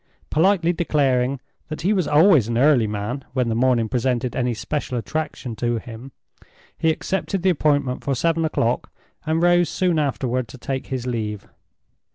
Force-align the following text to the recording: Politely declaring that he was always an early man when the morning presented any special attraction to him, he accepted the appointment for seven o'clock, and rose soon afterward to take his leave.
Politely 0.31 0.73
declaring 0.73 1.39
that 1.67 1.81
he 1.81 1.93
was 1.93 2.07
always 2.07 2.47
an 2.47 2.57
early 2.57 2.87
man 2.87 3.23
when 3.33 3.49
the 3.49 3.55
morning 3.55 3.87
presented 3.87 4.35
any 4.35 4.55
special 4.55 4.97
attraction 4.97 5.55
to 5.57 5.77
him, 5.77 6.11
he 6.75 6.89
accepted 6.89 7.43
the 7.43 7.51
appointment 7.51 8.03
for 8.03 8.15
seven 8.15 8.43
o'clock, 8.43 8.91
and 9.27 9.43
rose 9.43 9.69
soon 9.69 9.99
afterward 9.99 10.47
to 10.47 10.57
take 10.57 10.87
his 10.87 11.05
leave. 11.05 11.47